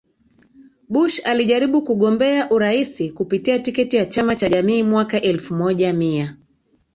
Bush 0.89 1.21
alijaribu 1.25 1.81
kugombea 1.83 2.49
urais 2.51 3.13
kupitia 3.13 3.59
tiketi 3.59 3.95
ya 3.97 4.05
chama 4.05 4.35
cha 4.35 4.49
jamii 4.49 4.83
mwaka 4.83 5.21
elfu 5.21 5.53
moja 5.55 5.93
mia 5.93 6.37